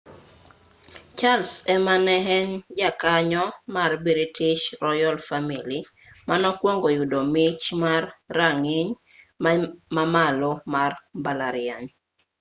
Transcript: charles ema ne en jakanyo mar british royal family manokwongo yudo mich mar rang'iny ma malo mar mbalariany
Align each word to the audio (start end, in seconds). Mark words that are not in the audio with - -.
charles 1.17 1.53
ema 1.75 1.95
ne 2.05 2.15
en 2.37 2.49
jakanyo 2.79 3.43
mar 3.75 3.91
british 4.05 4.63
royal 4.85 5.17
family 5.29 5.79
manokwongo 6.27 6.87
yudo 6.97 7.19
mich 7.35 7.65
mar 7.83 8.03
rang'iny 8.37 8.89
ma 9.95 10.03
malo 10.15 10.51
mar 10.73 10.91
mbalariany 11.19 11.89